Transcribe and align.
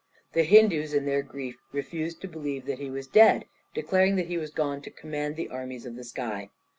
The 0.33 0.41
Hindoos 0.45 0.95
in 0.95 1.05
their 1.05 1.21
grief 1.21 1.57
refused 1.71 2.21
to 2.21 2.27
believe 2.27 2.65
that 2.65 2.79
he 2.79 2.89
was 2.89 3.05
dead, 3.05 3.45
declaring 3.75 4.15
that 4.15 4.25
he 4.25 4.37
was 4.39 4.49
gone 4.49 4.81
to 4.81 4.89
command 4.89 5.35
the 5.35 5.49
armies 5.49 5.85
of 5.85 5.95
the 5.95 6.03
sky. 6.03 6.49